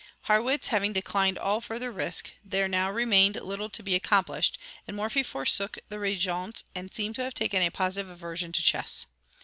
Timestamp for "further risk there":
1.61-2.67